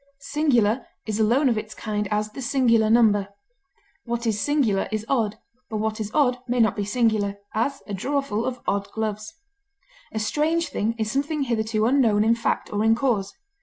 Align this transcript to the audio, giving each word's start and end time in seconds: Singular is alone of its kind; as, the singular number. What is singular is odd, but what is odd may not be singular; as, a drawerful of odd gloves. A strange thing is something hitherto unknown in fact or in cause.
Singular 0.19 0.87
is 1.05 1.19
alone 1.19 1.47
of 1.47 1.59
its 1.59 1.75
kind; 1.75 2.07
as, 2.09 2.31
the 2.31 2.41
singular 2.41 2.89
number. 2.89 3.27
What 4.03 4.25
is 4.25 4.41
singular 4.41 4.89
is 4.91 5.05
odd, 5.07 5.37
but 5.69 5.77
what 5.77 5.99
is 5.99 6.09
odd 6.11 6.39
may 6.47 6.59
not 6.59 6.75
be 6.75 6.85
singular; 6.85 7.37
as, 7.53 7.83
a 7.85 7.93
drawerful 7.93 8.47
of 8.47 8.61
odd 8.67 8.89
gloves. 8.93 9.35
A 10.11 10.17
strange 10.17 10.69
thing 10.69 10.95
is 10.97 11.11
something 11.11 11.43
hitherto 11.43 11.85
unknown 11.85 12.23
in 12.23 12.33
fact 12.33 12.73
or 12.73 12.83
in 12.83 12.95
cause. 12.95 13.35